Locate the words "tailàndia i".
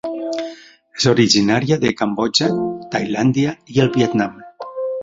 2.97-3.87